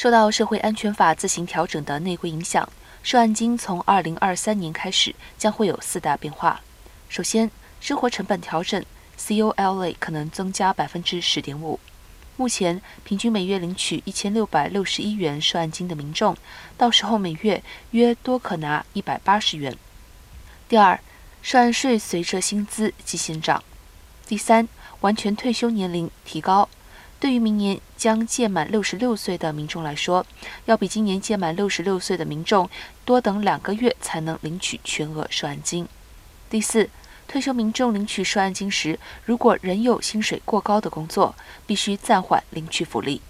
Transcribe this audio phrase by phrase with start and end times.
[0.00, 2.66] 受到社会安全法自行调整的内规影响，
[3.02, 6.62] 涉案金从二零二三年开始将会有四大变化。
[7.10, 7.50] 首先，
[7.82, 8.82] 生活成本调整
[9.18, 11.78] ，COL 可能增加百分之十点五。
[12.38, 16.34] 目前平均每月领取一千六百六十一元涉案金的民众，
[16.78, 19.76] 到时候每月约多可拿一百八十元。
[20.66, 20.98] 第二，
[21.42, 23.62] 涉案税随着薪资即现涨。
[24.26, 24.66] 第三，
[25.02, 26.70] 完全退休年龄提高。
[27.20, 30.24] 对于明年将届满六十六岁的民众来说，
[30.64, 32.68] 要比今年届满六十六岁的民众
[33.04, 35.86] 多等两个月才能领取全额涉案金。
[36.48, 36.88] 第四，
[37.28, 41.34] 退休民众领取涉案金时，如果仍有薪水过高的工作，
[41.66, 43.20] 必须暂缓领取福利。